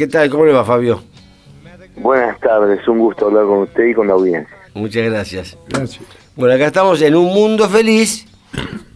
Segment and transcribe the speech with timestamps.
[0.00, 0.30] ¿Qué tal?
[0.30, 1.02] ¿Cómo le va, Fabio?
[1.96, 4.56] Buenas tardes, un gusto hablar con usted y con la audiencia.
[4.72, 5.58] Muchas gracias.
[5.68, 6.02] Gracias.
[6.36, 8.24] Bueno, acá estamos en un mundo feliz,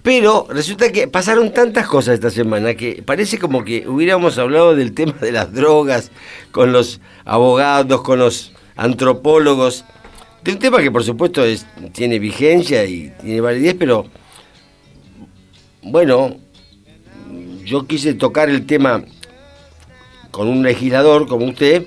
[0.02, 4.94] pero resulta que pasaron tantas cosas esta semana que parece como que hubiéramos hablado del
[4.94, 6.10] tema de las drogas
[6.52, 9.84] con los abogados, con los antropólogos,
[10.42, 14.06] de un tema que por supuesto es, tiene vigencia y tiene validez, pero
[15.82, 16.38] bueno,
[17.62, 19.04] yo quise tocar el tema
[20.34, 21.86] con un legislador como usted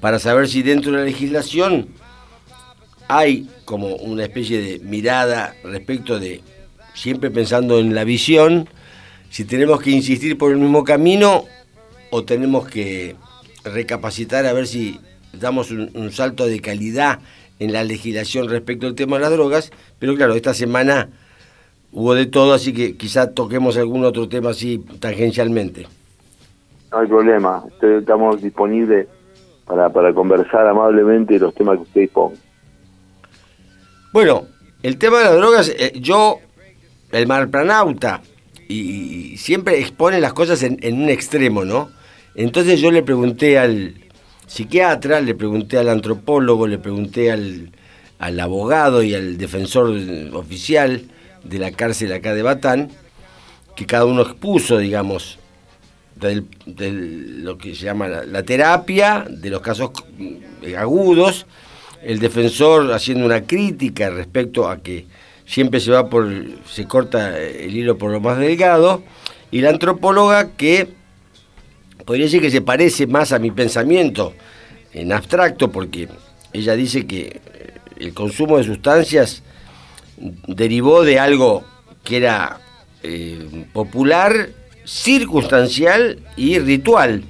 [0.00, 1.86] para saber si dentro de la legislación
[3.06, 6.40] hay como una especie de mirada respecto de,
[6.94, 8.68] siempre pensando en la visión,
[9.30, 11.44] si tenemos que insistir por el mismo camino
[12.10, 13.14] o tenemos que
[13.62, 14.98] recapacitar a ver si
[15.32, 17.20] damos un, salto de calidad
[17.60, 21.08] en la legislación respecto al tema de las drogas, pero claro, esta semana
[21.92, 25.86] hubo de todo, así que quizá toquemos algún otro tema así tangencialmente.
[26.92, 29.08] No hay problema, estamos disponibles
[29.66, 32.36] para, para conversar amablemente los temas que usted disponga.
[34.12, 34.42] Bueno,
[34.82, 36.38] el tema de las drogas, eh, yo,
[37.10, 38.20] el marpranauta,
[38.68, 41.90] y, siempre expone las cosas en, un extremo, ¿no?
[42.34, 43.94] Entonces yo le pregunté al
[44.46, 47.70] psiquiatra, le pregunté al antropólogo, le pregunté al,
[48.18, 49.96] al abogado y al defensor
[50.34, 51.04] oficial
[51.42, 52.90] de la cárcel acá de Batán,
[53.76, 55.38] que cada uno expuso, digamos,
[56.28, 59.90] de lo que se llama la, terapia, de los casos
[60.62, 61.46] eh, agudos,
[62.02, 65.06] el defensor haciendo una crítica respecto a que
[65.46, 66.28] siempre se va por,
[66.66, 69.02] se corta el hilo por lo más delgado,
[69.50, 70.88] y la antropóloga que
[72.06, 74.32] podría decir que se parece más a mi pensamiento
[74.92, 76.08] en abstracto, porque
[76.52, 77.40] ella dice que
[77.98, 79.42] el consumo de sustancias
[80.46, 81.64] derivó de algo
[82.04, 82.60] que era
[83.02, 84.50] eh, popular,
[84.84, 87.22] circunstancial y ritual.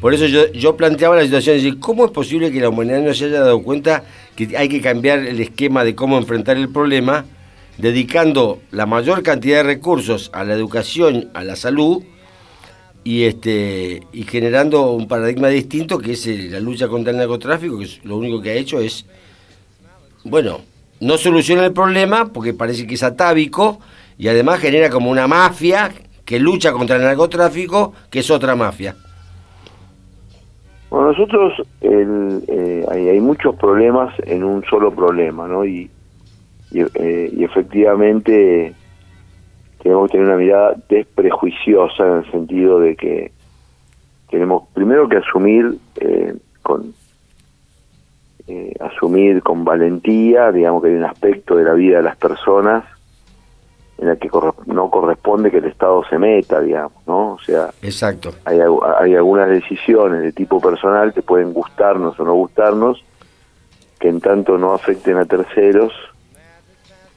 [0.00, 3.14] Por eso yo, planteaba la situación de decir, ¿cómo es posible que la humanidad no
[3.14, 4.04] se haya dado cuenta
[4.36, 7.24] que hay que cambiar el esquema de cómo enfrentar el problema,
[7.78, 12.02] dedicando la mayor cantidad de recursos a la educación, a la salud,
[13.02, 17.88] y, este, y generando un paradigma distinto que es la lucha contra el narcotráfico, que
[18.02, 19.06] lo único que ha hecho es,
[20.24, 20.60] bueno,
[21.00, 23.78] no soluciona el problema porque parece que es atávico
[24.18, 25.92] y además genera como una mafia
[26.24, 28.96] que lucha contra el narcotráfico, que es otra mafia.
[30.90, 35.64] Bueno, nosotros eh, hay, muchos problemas en un solo problema, ¿no?
[35.64, 35.90] Y,
[36.72, 38.72] eh, efectivamente
[39.82, 43.32] tenemos que tener una mirada desprejuiciosa en el sentido de que
[44.30, 46.94] tenemos primero que asumir eh, con
[48.80, 52.84] asumir con valentía, digamos que hay un aspecto de la vida de las personas
[53.98, 54.28] en la que
[54.66, 57.32] no corresponde que el Estado se meta, digamos, ¿no?
[57.34, 58.34] O sea, Exacto.
[58.44, 58.58] Hay,
[59.00, 63.04] hay algunas decisiones de tipo personal que pueden gustarnos o no gustarnos,
[63.98, 65.92] que en tanto no afecten a terceros,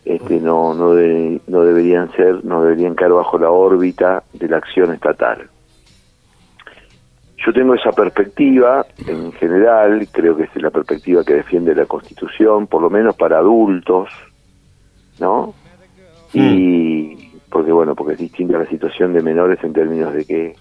[0.05, 0.93] este, no, no,
[1.47, 5.49] no deberían ser, no deberían caer bajo la órbita de la acción estatal.
[7.45, 12.67] Yo tengo esa perspectiva en general, creo que es la perspectiva que defiende la Constitución,
[12.67, 14.09] por lo menos para adultos,
[15.19, 15.53] ¿no?
[16.37, 17.39] Y mm.
[17.49, 20.55] porque bueno porque es distinta la situación de menores en términos de que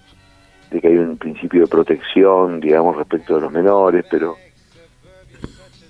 [0.70, 4.36] de que hay un principio de protección digamos respecto de los menores pero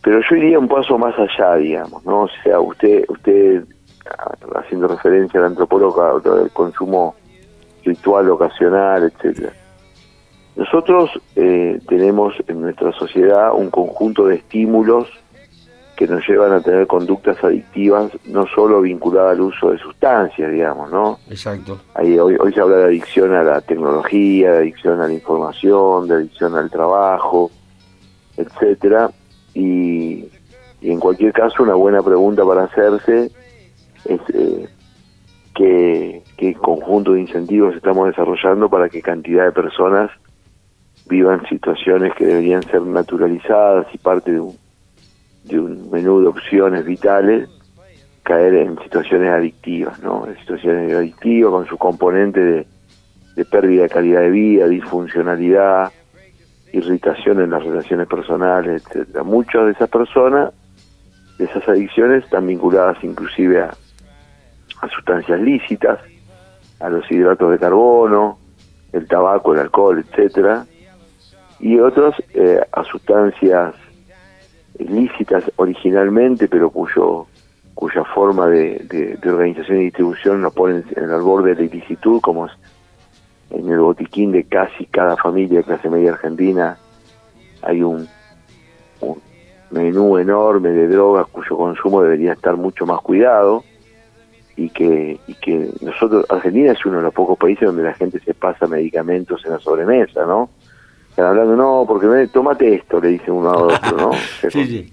[0.03, 3.65] pero yo iría un paso más allá digamos no o sea usted usted
[4.57, 7.15] haciendo referencia a la antropóloga del consumo
[7.85, 9.53] ritual ocasional etcétera
[10.57, 15.07] nosotros eh, tenemos en nuestra sociedad un conjunto de estímulos
[15.97, 20.93] que nos llevan a tener conductas adictivas no solo vinculadas al uso de sustancias, digamos,
[20.93, 21.19] ¿no?
[21.31, 21.81] Exacto.
[21.95, 26.07] Ahí, hoy, hoy se habla de adicción a la tecnología, de adicción a la información,
[26.07, 27.51] de adicción al trabajo,
[28.37, 29.11] etcétera.
[29.55, 30.29] Y,
[30.83, 33.31] en cualquier caso, una buena pregunta para hacerse
[34.05, 34.69] es eh,
[35.55, 40.11] qué, qué conjunto de incentivos estamos desarrollando para que cantidad de personas
[41.09, 44.66] vivan situaciones que deberían ser naturalizadas y parte de un
[45.47, 47.49] de un menú de opciones vitales
[48.23, 50.27] caer en situaciones adictivas, ¿no?
[50.27, 52.67] En situaciones adictivas con su componente
[53.37, 55.93] de, pérdida de calidad de vida, disfuncionalidad,
[56.73, 59.23] irritación en las relaciones personales, etcétera.
[59.23, 60.53] Muchas de esas personas,
[61.39, 63.71] de esas adicciones, están vinculadas inclusive a,
[64.81, 66.01] a sustancias lícitas,
[66.81, 68.39] a los hidratos de carbono,
[68.93, 70.67] el tabaco, el alcohol, etcétera,
[71.61, 73.75] y otros eh, a sustancias
[74.79, 77.27] lícitas originalmente, pero cuyo
[77.75, 82.47] cuya forma de, organización y distribución nos ponen en el borde de la ilicitud, como
[82.47, 82.53] es
[83.51, 86.79] en el botiquín de casi cada familia de clase media argentina
[87.63, 88.09] hay un,
[89.01, 89.21] un
[89.71, 93.63] menú enorme de drogas cuyo consumo debería estar mucho más cuidado
[94.57, 98.19] y que, y que nosotros, Argentina es uno de los pocos países donde la gente
[98.21, 100.49] se pasa medicamentos en la sobremesa, ¿no?
[101.17, 104.11] Están hablando, no, porque me, tómate esto, le dice uno a otro, ¿no?
[104.51, 104.93] sí, sí.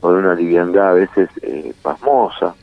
[0.00, 2.54] Con una liviandad a veces eh, pasmosa.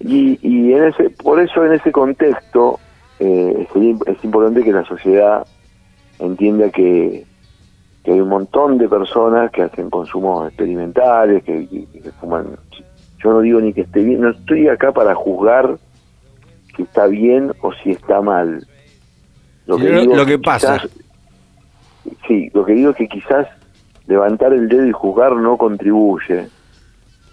[0.00, 2.80] Y, y en ese, por eso en ese contexto
[3.20, 5.46] eh, es, importante que la sociedad
[6.18, 7.24] entienda que,
[8.02, 12.56] que hay un montón de personas que hacen consumos experimentales, que, que fuman
[13.22, 15.78] yo no digo ni que esté bien, no estoy acá para juzgar
[16.74, 18.66] si está bien o si está mal.
[19.66, 20.82] Lo que, digo lo que pasa.
[22.26, 23.46] Sí, lo que digo es que quizás
[24.06, 26.48] levantar el dedo y juzgar no contribuye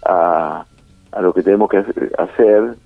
[0.04, 0.64] a,
[1.12, 1.78] a lo que tenemos que
[2.18, 2.76] hacer,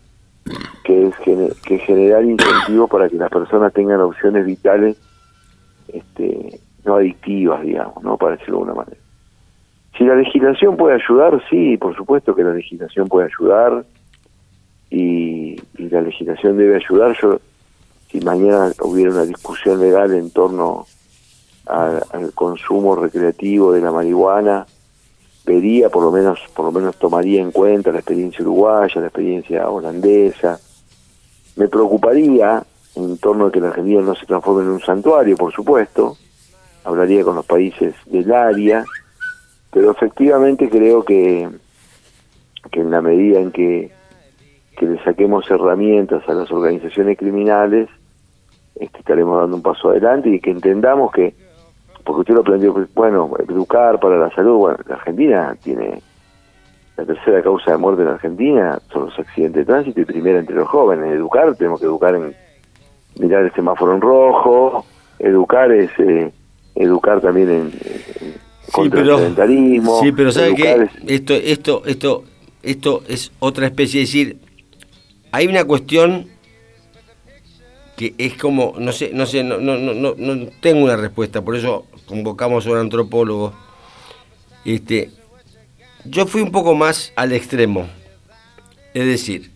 [0.84, 1.14] que es
[1.62, 4.96] que generar incentivos para que las personas tengan opciones vitales
[5.88, 8.16] este, no adictivas, digamos, ¿no?
[8.16, 9.00] para decirlo de alguna manera.
[9.96, 13.84] Si la legislación puede ayudar, sí, por supuesto que la legislación puede ayudar
[14.90, 17.16] y, la legislación debe ayudar.
[17.20, 17.38] Yo,
[18.10, 20.86] si mañana hubiera una discusión legal en torno
[21.66, 24.66] al consumo recreativo de la marihuana,
[25.44, 29.68] vería, por lo menos, por lo menos tomaría en cuenta la experiencia uruguaya, la experiencia
[29.68, 30.58] holandesa.
[31.56, 32.62] Me preocuparía
[32.96, 36.16] en torno a que la Argentina no se transforme en un santuario, por supuesto.
[36.84, 38.84] Hablaría con los países del área
[39.74, 41.48] pero efectivamente creo que,
[42.70, 43.90] que en la medida en que,
[44.78, 47.88] que le saquemos herramientas a las organizaciones criminales,
[48.76, 51.34] este, estaremos dando un paso adelante y que entendamos que,
[52.04, 56.02] porque usted lo planteó, bueno, educar para la salud, bueno, la Argentina tiene
[56.96, 60.54] la tercera causa de muerte en Argentina son los accidentes de tránsito y primera entre
[60.54, 61.12] los jóvenes.
[61.12, 62.34] Educar, tenemos que educar en
[63.18, 64.84] mirar el semáforo en rojo,
[65.18, 66.30] educar es eh,
[66.74, 69.18] educar también en, sí, pero,
[70.00, 72.24] Sí, pero ¿sabe que Esto, esto, esto,
[72.62, 74.38] esto es otra especie, de decir,
[75.32, 76.26] hay una cuestión
[77.96, 81.54] que es como, no sé, no sé, no, no, no, no tengo una respuesta, por
[81.56, 83.52] eso convocamos a un antropólogo.
[84.64, 85.10] Este,
[86.04, 87.88] yo fui un poco más al extremo.
[88.92, 89.50] Es decir,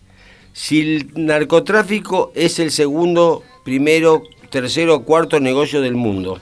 [0.53, 6.39] si el narcotráfico es el segundo, primero, tercero, cuarto negocio del mundo,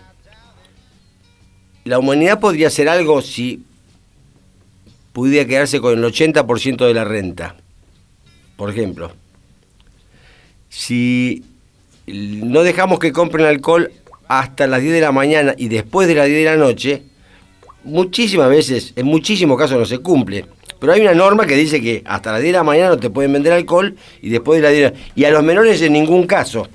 [1.84, 3.64] la humanidad podría hacer algo si
[5.14, 7.56] pudiera quedarse con el 80% de la renta.
[8.56, 9.12] Por ejemplo,
[10.70, 11.44] si
[12.08, 13.92] no dejamos que compren alcohol
[14.28, 17.04] hasta las 10 de la mañana y después de las 10 de la noche,
[17.84, 20.46] muchísimas veces, en muchísimos casos no se cumple.
[20.80, 23.10] Pero hay una norma que dice que hasta las 10 de la mañana no te
[23.10, 25.94] pueden vender alcohol y después de las 10 de la Y a los menores en
[25.94, 26.68] ningún caso.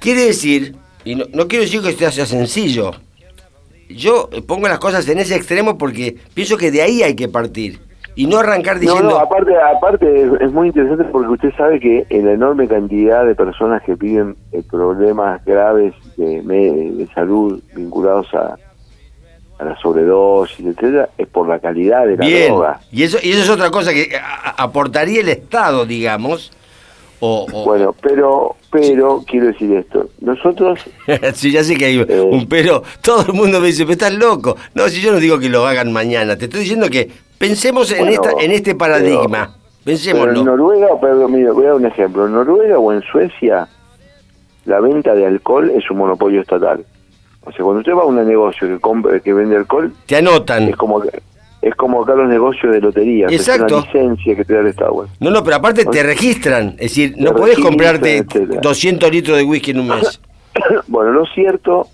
[0.00, 2.92] Quiere decir, y no, no quiero decir que esto sea sencillo,
[3.88, 7.78] yo pongo las cosas en ese extremo porque pienso que de ahí hay que partir
[8.14, 9.10] y no arrancar diciendo...
[9.10, 13.34] No, aparte, aparte es, muy interesante porque usted sabe que en la enorme cantidad de
[13.34, 18.56] personas que piden eh, problemas graves de, de, salud vinculados a,
[19.58, 22.80] a la sobredosis, etcétera, es por la calidad de la droga.
[22.90, 24.10] Y eso, y eso es otra cosa que
[24.56, 26.52] aportaría el Estado, digamos,
[27.22, 30.08] bueno, pero, pero quiero decir esto.
[30.20, 30.80] Nosotros.
[31.34, 32.82] sí, ya sé que hay un eh, pero.
[33.00, 34.56] Todo el mundo me dice, pero estás loco.
[34.74, 37.10] No, si yo no digo que lo hagan mañana, te estoy diciendo que
[37.42, 39.56] pensemos en esta, en este paradigma.
[39.84, 40.38] Pensémoslo.
[40.38, 42.26] en Noruega, perdón, mira, voy a dar un ejemplo.
[42.26, 43.66] En Noruega o en Suecia,
[44.64, 46.84] la venta de alcohol es un monopolio estatal.
[47.44, 50.68] O sea, cuando usted va a un negocio que compra, que vende alcohol, te anotan.
[50.68, 51.20] Es como que
[51.62, 53.26] es como acá los negocios de lotería.
[53.28, 53.78] Exacto.
[53.78, 55.06] Es una licencia que te da el Estado.
[55.20, 56.70] No, no, pero aparte te registran.
[56.70, 58.24] Es decir, no podés comprarte
[58.62, 60.20] 200 litros de whisky en un mes.
[60.88, 61.88] bueno, lo cierto...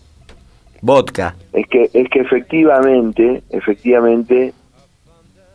[0.80, 1.34] Vodka.
[1.52, 4.54] Es que, es que efectivamente, efectivamente,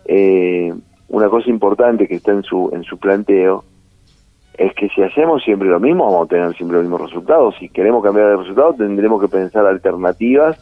[0.05, 0.73] eh,
[1.09, 3.63] una cosa importante que está en su, en su planteo
[4.57, 7.55] es que si hacemos siempre lo mismo, vamos a tener siempre los mismos resultados.
[7.59, 10.57] Si queremos cambiar de resultado, tendremos que pensar alternativas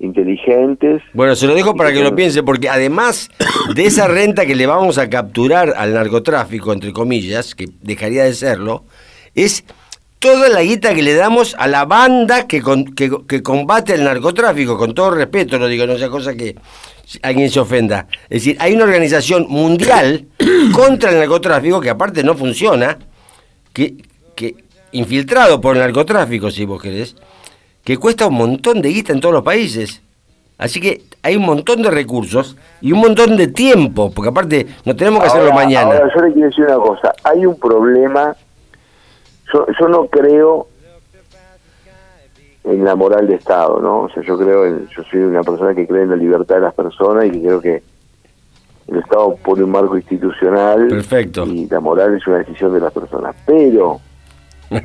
[0.00, 1.02] inteligentes.
[1.12, 3.30] Bueno, se lo dejo para que lo piense, porque además
[3.74, 8.34] de esa renta que le vamos a capturar al narcotráfico, entre comillas, que dejaría de
[8.34, 8.84] serlo,
[9.34, 9.64] es
[10.18, 12.62] toda la guita que le damos a la banda que,
[13.26, 16.56] que, combate el narcotráfico, con todo respeto, lo digo, no sea cosa que
[17.22, 18.06] alguien se ofenda.
[18.24, 20.26] Es decir, hay una organización mundial
[20.74, 22.98] contra el narcotráfico que aparte no funciona,
[23.72, 23.96] que,
[24.34, 24.56] que
[24.92, 27.16] infiltrado por el narcotráfico, si vos querés,
[27.84, 30.02] que cuesta un montón de guita en todos los países.
[30.58, 34.96] Así que hay un montón de recursos y un montón de tiempo, porque aparte no
[34.96, 35.94] tenemos que hacerlo mañana.
[35.94, 38.34] Ahora, yo le quiero decir una cosa, hay un problema,
[39.52, 40.67] yo, yo no creo
[42.64, 44.02] en la moral de Estado, ¿no?
[44.02, 46.60] O sea, yo creo, en, yo soy una persona que cree en la libertad de
[46.62, 47.82] las personas y que creo que
[48.88, 51.44] el Estado pone un marco institucional Perfecto.
[51.44, 53.34] y la moral es una decisión de las personas.
[53.46, 54.00] Pero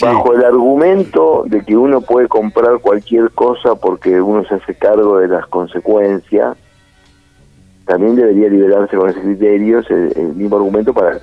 [0.00, 5.18] bajo el argumento de que uno puede comprar cualquier cosa porque uno se hace cargo
[5.18, 6.56] de las consecuencias,
[7.86, 11.18] también debería liberarse con ese criterio el, mismo argumento para,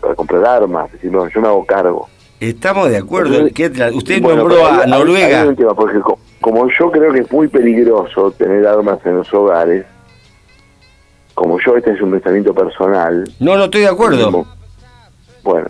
[0.00, 0.86] para comprar armas.
[0.86, 2.08] Es decir, no, yo me hago cargo.
[2.42, 3.44] Estamos de acuerdo.
[3.44, 5.54] usted nombró a Noruega.
[5.76, 6.00] porque
[6.40, 9.86] como yo creo que es muy peligroso tener armas en los hogares,
[11.34, 13.32] como yo, este es un pensamiento personal.
[13.38, 14.44] No, no estoy de acuerdo.
[15.44, 15.68] bueno,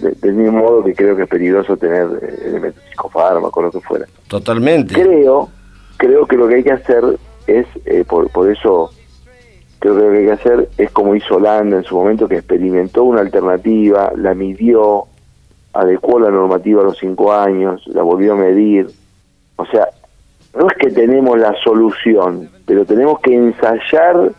[0.00, 4.06] del mismo modo que creo que es peligroso tener eh, elementos psicofármacos, lo que fuera.
[4.26, 4.94] Totalmente.
[4.94, 5.48] Creo,
[5.96, 7.04] creo que lo que hay que hacer
[7.46, 8.90] es, eh, por, por eso,
[9.78, 12.38] creo que lo que hay que hacer es como hizo Holanda en su momento, que
[12.38, 15.06] experimentó una alternativa, la midió,
[15.72, 18.90] adecuó la normativa a los cinco años, la volvió a medir.
[19.56, 19.88] O sea,
[20.54, 24.32] no es que tenemos la solución, pero tenemos que ensayar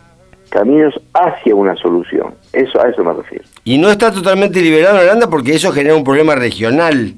[0.50, 2.34] caminos hacia una solución.
[2.52, 3.44] Eso a eso me refiero.
[3.64, 7.14] Y no está totalmente liberado en Holanda porque eso genera un problema regional.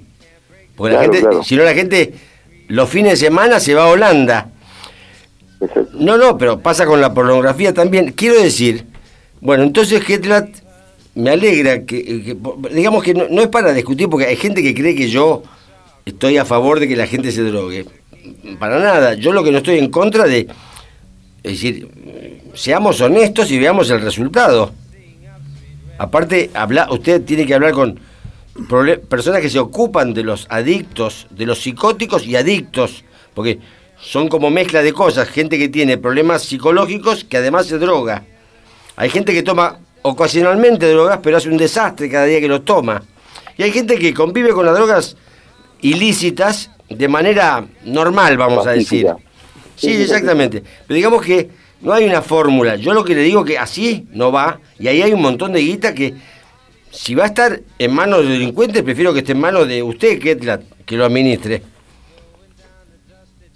[0.76, 2.14] Porque la gente, si no la gente
[2.68, 4.48] los fines de semana se va a Holanda.
[5.94, 8.12] No, no, pero pasa con la pornografía también.
[8.12, 8.86] Quiero decir,
[9.40, 10.48] bueno, entonces Getlat
[11.14, 12.36] me alegra que,
[12.72, 15.42] digamos que no, es para discutir porque hay gente que cree que yo
[16.04, 17.86] estoy a favor de que la gente se drogue.
[18.58, 19.14] Para nada.
[19.14, 20.48] Yo lo que no estoy en contra de,
[21.42, 21.88] es decir,
[22.54, 24.72] seamos honestos y veamos el resultado.
[25.98, 28.00] Aparte, habla, usted tiene que hablar con
[29.08, 33.04] personas que se ocupan de los adictos, de los psicóticos y adictos,
[33.34, 33.58] porque
[34.00, 38.24] son como mezcla de cosas, gente que tiene problemas psicológicos que además se droga.
[38.96, 43.02] Hay gente que toma ocasionalmente drogas, pero hace un desastre cada día que lo toma.
[43.56, 45.16] Y hay gente que convive con las drogas
[45.80, 49.06] ilícitas de manera normal, vamos a decir.
[49.76, 50.62] Sí, exactamente.
[50.86, 51.48] Pero digamos que
[51.80, 52.76] no hay una fórmula.
[52.76, 55.60] Yo lo que le digo que así no va, y ahí hay un montón de
[55.60, 56.12] guita que
[56.90, 60.18] si va a estar en manos de delincuentes, prefiero que esté en manos de usted
[60.18, 61.62] que lo administre.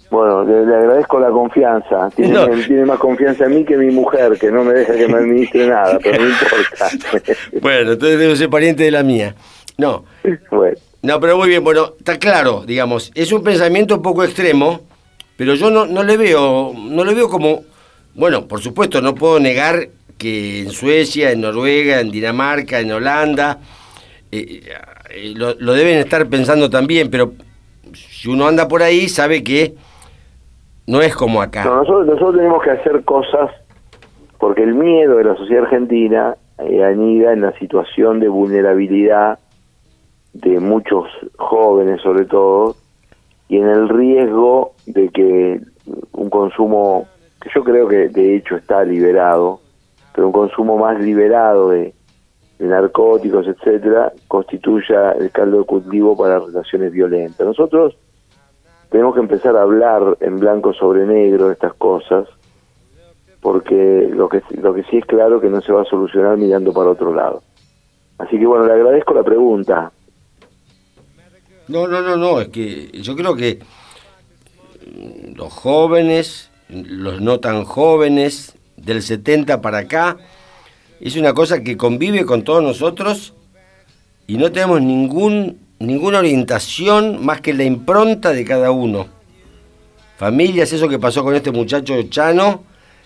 [0.09, 2.09] Bueno, le, agradezco la confianza.
[2.15, 5.67] Tiene, más confianza en mí que mi mujer, que no me deja que me administre
[5.67, 7.33] nada, pero no importa.
[7.61, 9.35] bueno, entonces debo ser pariente de la mía.
[9.77, 10.03] No.
[11.01, 14.81] No, pero muy bien, bueno, está claro, digamos, es un pensamiento un poco extremo,
[15.37, 17.63] pero yo no, no le veo, no le veo como
[18.19, 23.59] bueno, por supuesto, no puedo negar que en Suecia, en Noruega, en Dinamarca, en Holanda,
[24.31, 24.61] eh,
[25.09, 27.33] eh, lo, deben estar pensando también, pero
[27.93, 29.75] si uno anda por ahí sabe que
[30.89, 31.63] no es como acá.
[31.63, 33.51] nosotros, nosotros tenemos que hacer cosas
[34.39, 39.39] porque el miedo de la sociedad argentina eh, anida en la situación de vulnerabilidad
[40.33, 41.05] de muchos
[41.37, 42.75] jóvenes sobre todo
[43.47, 45.59] y en el riesgo de que
[46.13, 47.07] un consumo
[47.41, 49.59] que yo creo que de hecho está liberado,
[50.13, 51.93] pero un consumo más liberado de,
[52.59, 57.47] narcóticos, etcétera, constituya el caldo de cultivo para relaciones violentas.
[57.47, 57.95] Nosotros
[58.89, 62.27] tenemos que empezar a hablar en blanco sobre negro estas cosas,
[63.41, 66.73] porque lo que, lo que sí es claro que no se va a solucionar mirando
[66.73, 67.41] para otro lado.
[68.17, 69.91] Así que bueno, le agradezco la pregunta.
[71.67, 73.59] No, no, no, no, es que yo creo que
[75.35, 80.17] los jóvenes los no tan jóvenes, del 70 para acá.
[80.99, 83.33] Es una cosa que convive con todos nosotros
[84.27, 89.07] y no tenemos ningún, ninguna orientación más que la impronta de cada uno.
[90.17, 92.63] Familias, eso que pasó con este muchacho Chano,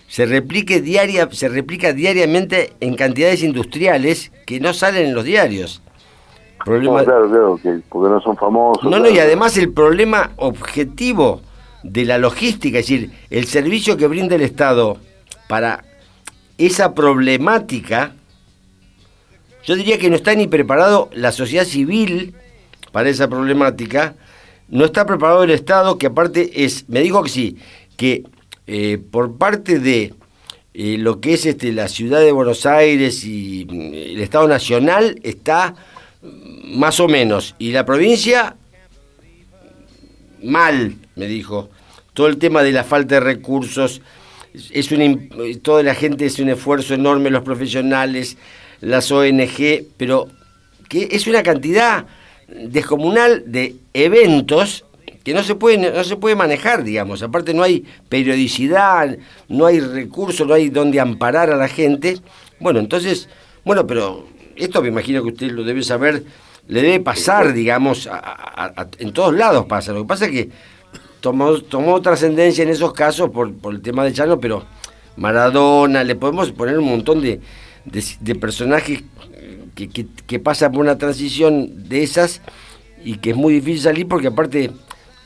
[0.08, 5.80] se, replique diaria, se replica diariamente en cantidades industriales que no salen en los diarios.
[6.64, 7.04] Problema...
[7.04, 8.82] claro, claro, que porque no son famosos.
[8.84, 11.42] No, no, y además el problema objetivo
[11.82, 14.96] de la logística, es decir, el servicio que brinda el Estado
[15.48, 15.84] para
[16.58, 18.12] esa problemática,
[19.62, 22.34] yo diría que no está ni preparado la sociedad civil
[22.94, 24.14] para esa problemática,
[24.68, 27.56] no está preparado el Estado, que aparte es, me dijo que sí,
[27.96, 28.22] que
[28.68, 30.14] eh, por parte de
[30.74, 35.18] eh, lo que es este, la ciudad de Buenos Aires y mm, el Estado Nacional
[35.24, 35.74] está
[36.66, 38.54] más o menos, y la provincia
[40.44, 41.70] mal, me dijo.
[42.12, 44.02] Todo el tema de la falta de recursos,
[44.70, 44.88] es
[45.62, 48.36] toda la gente es un esfuerzo enorme, los profesionales,
[48.80, 50.28] las ONG, pero
[50.88, 52.06] que es una cantidad
[52.48, 54.84] descomunal de eventos
[55.22, 57.22] que no se puede, no se puede manejar, digamos.
[57.22, 59.16] Aparte no hay periodicidad,
[59.48, 62.18] no hay recursos, no hay donde amparar a la gente.
[62.60, 63.28] Bueno, entonces,
[63.64, 66.24] bueno, pero esto me imagino que usted lo debe saber
[66.68, 68.08] le debe pasar, digamos,
[68.98, 69.92] en todos lados pasa.
[69.92, 70.50] Lo que pasa es que
[71.20, 74.64] tomó, tomó trascendencia en esos casos por, por el tema de Chano, pero
[75.16, 77.40] Maradona, le podemos poner un montón de,
[77.84, 79.02] de, personajes
[79.74, 82.40] que, que, pasan por una transición de esas
[83.04, 84.70] y que es muy difícil salir porque aparte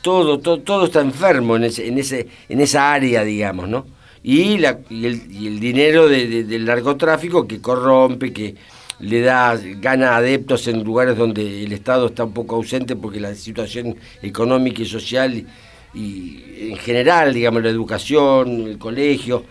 [0.01, 3.85] todo, todo, todo está enfermo en, ese, en, ese, en esa área, digamos, ¿no?
[4.23, 8.55] Y, la, y, el, dinero del narcotráfico que corrompe, que
[8.99, 13.33] le da, gana adeptos en lugares donde el Estado está un poco ausente porque la
[13.33, 15.45] situación económica y social
[15.93, 19.45] y en general, digamos, la educación, el colegio,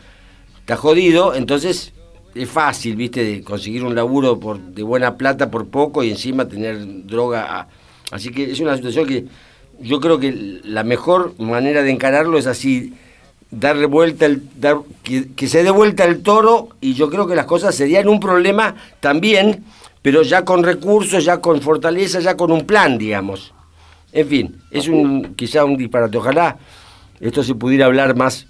[0.61, 1.93] está jodido, entonces
[2.35, 6.47] es fácil, viste, de conseguir un laburo por, de buena plata por poco y encima
[6.49, 7.69] tener droga.
[8.11, 9.27] Así que es una situación que
[9.81, 12.95] yo creo que la mejor manera de encararlo es así,
[13.51, 17.47] darle vuelta, el, dar, que, se dé vuelta el toro y yo creo que las
[17.47, 19.65] cosas serían un problema también,
[20.03, 23.55] pero ya con recursos, ya con fortaleza, ya con un plan, digamos.
[24.13, 26.17] En fin, es un quizá un disparate.
[26.17, 26.57] Ojalá
[27.21, 28.47] esto se pudiera hablar más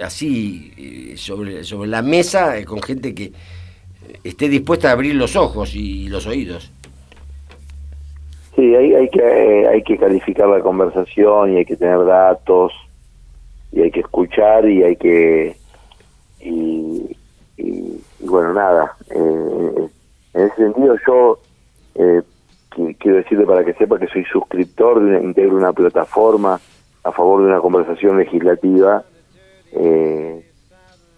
[0.00, 3.32] así eh, sobre, sobre la mesa eh, con gente que
[4.24, 6.72] esté dispuesta a abrir los ojos y los oídos.
[8.54, 12.72] Sí, hay, hay que eh, hay que calificar la conversación y hay que tener datos
[13.72, 15.56] y hay que escuchar y hay que
[16.40, 17.16] y,
[18.20, 19.90] bueno nada en
[20.34, 21.40] ese sentido yo
[22.98, 26.60] quiero decirle para que sepa que soy suscriptor de integro una plataforma
[27.04, 29.04] a favor de una conversación legislativa
[29.78, 30.44] eh,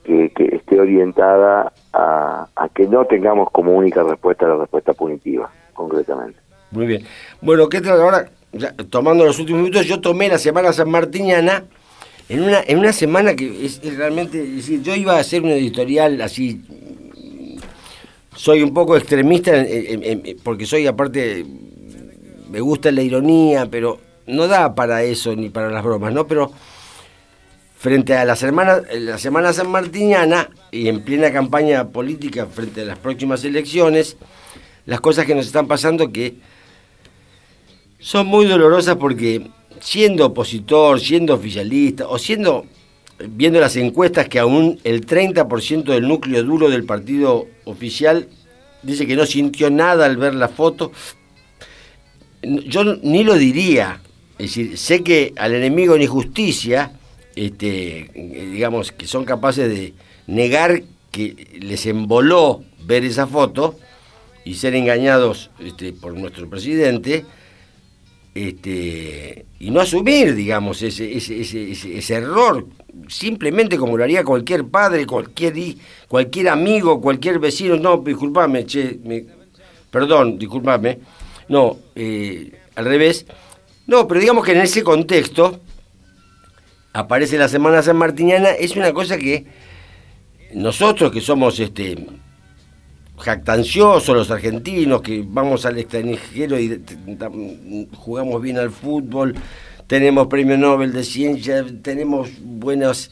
[0.05, 6.39] que, esté orientada a, que no tengamos como única respuesta la respuesta punitiva, concretamente.
[6.71, 7.05] Muy bien.
[7.41, 8.31] Bueno, ¿qué tal ahora?
[8.89, 11.65] tomando los últimos minutos, yo tomé la Semana San Martiniana
[12.31, 16.63] en una, en una semana que es, realmente, yo iba a hacer un editorial así,
[18.35, 19.53] soy un poco extremista
[20.43, 21.45] porque soy aparte,
[22.51, 26.27] me gusta la ironía, pero no da para eso ni para las bromas, ¿no?
[26.27, 26.53] Pero
[27.79, 32.85] frente a la semana, la semana San Martiniana y en plena campaña política frente a
[32.85, 34.17] las próximas elecciones,
[34.85, 36.35] las cosas que nos están pasando que
[38.01, 39.49] son muy dolorosas porque
[39.81, 42.67] siendo opositor, siendo oficialista o siendo,
[43.29, 48.29] viendo las encuestas que aún el 30% del núcleo duro del partido oficial
[48.83, 50.91] dice que no sintió nada al ver la foto,
[52.43, 54.01] yo ni lo diría,
[54.37, 56.93] es decir, sé que al enemigo ni justicia,
[57.47, 59.95] este, digamos, que son capaces de
[60.27, 63.77] negar que les emboló ver esa foto
[64.45, 67.25] y ser engañados este, por nuestro presidente,
[68.35, 72.67] este, y no asumir, digamos, ese, ese, error,
[73.09, 75.55] simplemente como lo haría cualquier padre, cualquier,
[76.09, 78.99] cualquier amigo, cualquier vecino, no, disculpame, che,
[79.91, 80.99] perdón, disculpame,
[81.49, 83.27] no, eh, al revés,
[83.87, 85.61] no, pero digamos que en ese contexto,
[86.93, 89.47] aparece la Semana San Martiniana, es una cosa que
[90.55, 91.97] nosotros que somos este
[93.19, 96.83] jactanciosos los argentinos, que vamos al extranjero y
[97.97, 99.35] jugamos bien al fútbol,
[99.87, 103.11] tenemos premio Nobel de Ciencia, tenemos buenas,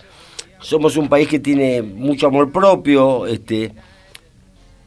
[0.60, 3.72] somos un país que tiene mucho amor propio, este,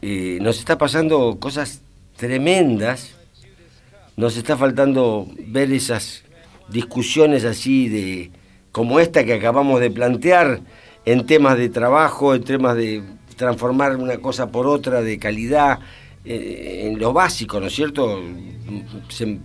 [0.02, 1.82] eh, nos está pasando cosas
[2.16, 3.16] tremendas,
[4.16, 6.24] nos está faltando ver esas
[6.70, 8.32] discusiones así de
[8.72, 10.62] como esta que acabamos de plantear
[11.06, 13.04] en temas de trabajo, en temas de
[13.36, 15.80] transformar una cosa por otra de calidad,
[16.26, 18.22] eh, en lo básico, ¿no es cierto?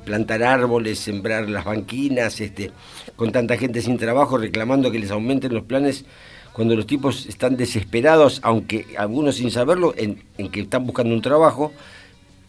[0.04, 2.72] Plantar árboles, sembrar las banquinas, este,
[3.14, 6.04] con tanta gente sin trabajo reclamando que les aumenten los planes
[6.52, 10.16] cuando los tipos están desesperados, aunque algunos sin saberlo, en,
[10.50, 11.72] que están buscando un trabajo,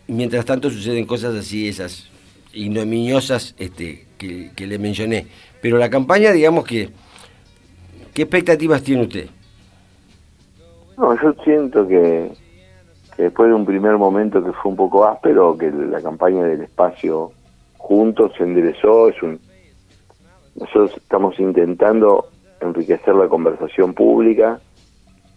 [0.07, 2.09] mientras tanto suceden cosas así, esas
[2.51, 5.27] ignominiosas este, que, que le mencioné.
[5.65, 6.91] Pero la campaña, digamos que,
[8.13, 9.25] ¿qué expectativas tiene usted?
[10.95, 12.31] No, yo siento que,
[13.17, 17.31] después de un primer momento que fue un poco áspero, que la campaña del espacio
[17.77, 19.39] juntos se enderezó, es un
[20.53, 22.29] nosotros estamos intentando
[22.61, 24.59] enriquecer la conversación pública,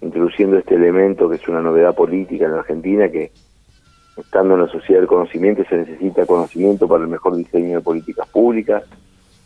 [0.02, 3.32] introduciendo este elemento que es una novedad política en la Argentina, que
[4.14, 8.28] estando en la sociedad del conocimiento se necesita conocimiento para el mejor diseño de políticas
[8.28, 8.84] públicas,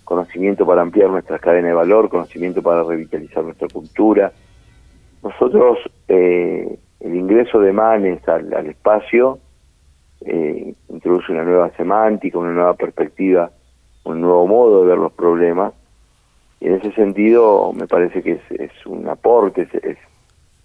[0.05, 4.33] conocimiento para ampliar nuestras cadenas de valor, conocimiento para revitalizar nuestra cultura.
[5.23, 9.39] Nosotros, eh, el ingreso de Manes al, espacio
[10.21, 13.51] eh, introduce una nueva semántica, una nueva perspectiva,
[14.05, 15.73] un nuevo modo de ver los problemas.
[16.61, 19.99] Y en ese sentido me parece que es, un aporte, es,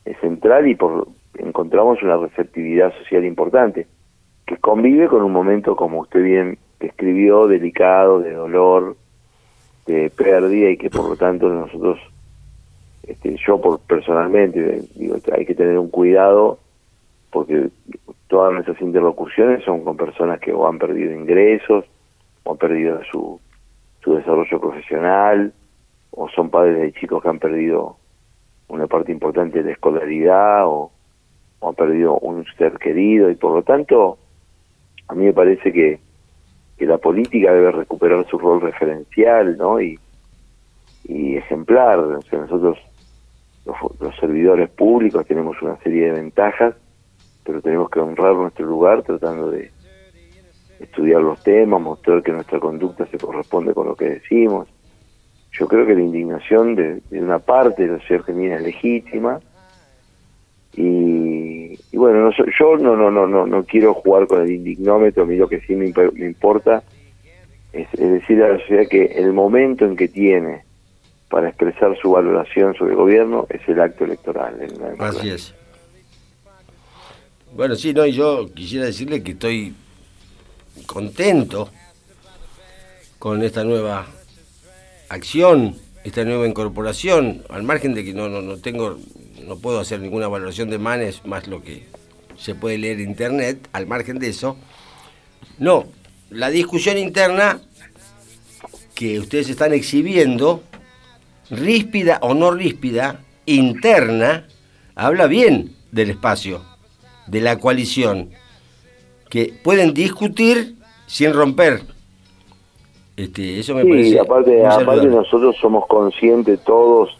[0.05, 3.87] es, central y por, encontramos una receptividad social importante.
[4.45, 8.95] que convive con un momento, como usted bien describió, delicado, de dolor,
[9.87, 11.99] de pérdida y que por lo tanto nosotros,
[13.03, 16.59] este, yo por personalmente, digo, hay que tener un cuidado
[17.31, 17.69] porque
[18.27, 21.85] todas nuestras interlocuciones son con personas que o han perdido ingresos,
[22.43, 23.39] o han perdido su,
[24.03, 25.53] su desarrollo profesional,
[26.11, 27.97] o son padres de chicos que han perdido
[28.69, 30.91] una parte importante de la escolaridad, o,
[31.59, 34.17] o han perdido un ser querido, y por lo tanto,
[35.07, 35.99] a mí me parece que,
[36.77, 39.81] que la política debe recuperar su rol referencial, ¿no?
[39.81, 39.99] Y,
[41.09, 41.99] ejemplar.
[41.99, 42.77] O sea, nosotros,
[43.65, 46.75] los, los servidores públicos, tenemos una serie de ventajas
[47.47, 49.71] pero tenemos que honrar nuestro lugar tratando de
[50.81, 54.67] estudiar los temas, mostrar que nuestra conducta se corresponde con lo que decimos.
[55.53, 59.39] Yo creo que la indignación de, una parte de la argentina es legítima
[60.79, 65.35] y, bueno, yo no, no, no, no, no quiero jugar con el indignómetro, a mí
[65.35, 66.83] lo que sí me, importa
[67.73, 70.61] es, decir a la sociedad que el momento en que tiene
[71.29, 74.55] para expresar su valoración sobre el gobierno es el acto electoral.
[74.99, 75.55] Así es.
[77.55, 79.73] Bueno, sí, no, y yo quisiera decirle que estoy
[80.85, 81.69] contento
[83.17, 84.05] con esta nueva
[85.09, 88.97] acción, esta nueva incorporación, al margen de que no, no, no tengo,
[89.47, 91.85] no puedo hacer ninguna valoración de Manes más lo que
[92.35, 94.57] se puede leer en internet, al margen de eso.
[95.57, 95.85] No,
[96.29, 97.59] la discusión interna
[98.93, 100.63] que ustedes están exhibiendo,
[101.49, 104.47] ríspida o no ríspida, interna,
[104.95, 106.61] habla bien del espacio
[107.27, 108.31] de la coalición
[109.29, 111.81] que pueden discutir sin romper.
[113.15, 117.16] Este, eso me sí, aparte, aparte nosotros somos conscientes todos,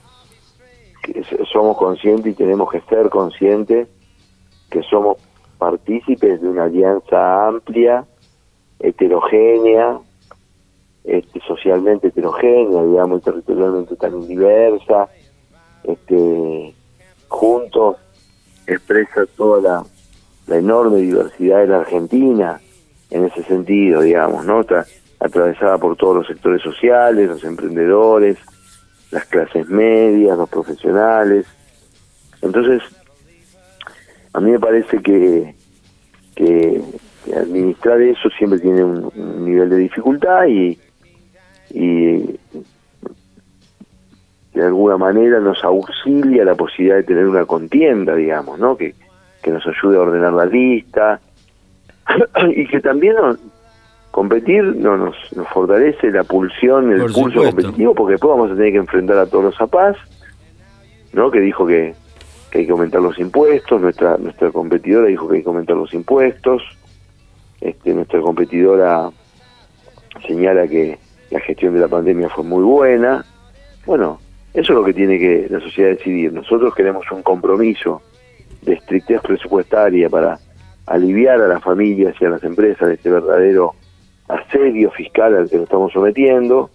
[1.52, 3.88] somos conscientes y tenemos que ser conscientes
[4.70, 5.18] que somos
[5.58, 8.06] partícipes de una alianza amplia,
[8.80, 10.00] heterogénea,
[11.04, 15.08] este, socialmente heterogénea, digamos, y territorialmente tan diversa,
[15.84, 16.74] este,
[17.28, 17.98] juntos
[18.68, 19.84] expresa toda la
[20.48, 22.60] la enorme diversidad de la Argentina
[23.12, 24.62] en ese sentido, digamos, ¿no?
[24.62, 24.86] Está
[25.20, 28.38] atravesada por todos los sectores sociales, los emprendedores,
[29.12, 31.46] las clases medias, los profesionales.
[32.42, 32.82] Entonces,
[34.34, 35.56] a mí me parece que,
[36.36, 36.82] que,
[37.36, 40.80] administrar eso siempre tiene un, nivel de dificultad y,
[41.72, 42.40] y
[44.54, 48.78] de alguna manera nos auxilia la posibilidad de tener una contienda, digamos, ¿no?
[48.78, 48.96] Que,
[49.42, 51.20] que nos ayude a ordenar la lista
[52.50, 53.16] y que también
[54.18, 58.72] competir no, nos, nos fortalece la pulsión, el pulso competitivo, porque después vamos a tener
[58.72, 59.96] que enfrentar a todos los zapaz,
[61.14, 61.30] ¿no?
[61.30, 61.94] que dijo que,
[62.50, 65.94] que hay que aumentar los impuestos, nuestra nuestra competidora dijo que hay que aumentar los
[65.94, 66.64] impuestos,
[67.62, 69.12] este nuestra competidora
[70.26, 70.98] señala que
[71.30, 73.24] la gestión de la pandemia fue muy buena.
[73.86, 74.20] Bueno,
[74.52, 76.34] eso es lo que tiene que la sociedad decidir.
[76.34, 78.02] Nosotros queremos un compromiso
[78.64, 80.40] de estrictez presupuestaria para
[80.88, 83.76] aliviar a las familias y a las empresas de este verdadero
[84.28, 86.70] asedio fiscal al que nos estamos sometiendo.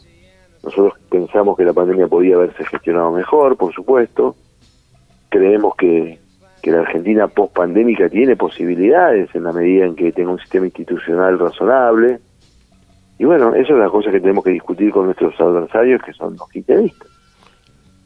[0.63, 4.37] Nosotros pensamos que la pandemia podía haberse gestionado mejor, por supuesto.
[5.29, 6.19] Creemos que,
[6.63, 11.39] que la Argentina post-pandémica tiene posibilidades en la medida en que tenga un sistema institucional
[11.39, 12.21] razonable.
[13.19, 16.37] Y bueno, eso es la cosa que tenemos que discutir con nuestros adversarios, que son
[16.37, 17.09] los kirchneristas.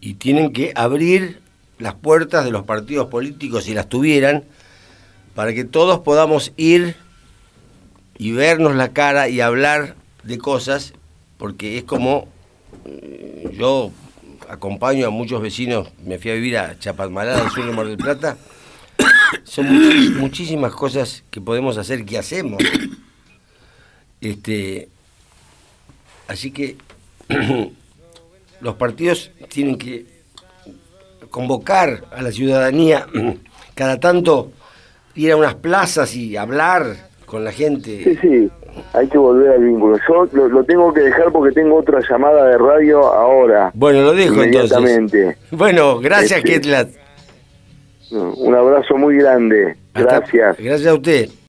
[0.00, 1.40] Y tienen que abrir
[1.78, 4.44] las puertas de los partidos políticos, si las tuvieran,
[5.34, 6.96] para que todos podamos ir
[8.18, 10.92] y vernos la cara y hablar de cosas,
[11.38, 12.28] porque es como
[12.84, 13.90] eh, yo
[14.48, 17.96] acompaño a muchos vecinos, me fui a vivir a Chapalmalá, del sur de Mar del
[17.96, 18.36] Plata,
[19.44, 22.62] son muchísimas cosas que podemos hacer, que hacemos.
[24.20, 24.88] Este,
[26.28, 26.76] así que
[28.60, 30.06] los partidos tienen que
[31.30, 33.06] convocar a la ciudadanía
[33.74, 34.52] cada tanto
[35.14, 38.02] ir a unas plazas y hablar con la gente.
[38.02, 38.50] Sí, sí,
[38.92, 39.98] hay que volver al vínculo.
[40.08, 43.70] Yo lo, tengo que dejar porque tengo otra llamada de radio ahora.
[43.74, 45.36] Bueno, lo dejo entonces.
[45.50, 46.88] Bueno, gracias, este, Ketlat.
[48.10, 49.76] Un abrazo muy grande.
[49.94, 50.56] Gracias.
[50.58, 51.28] gracias a usted.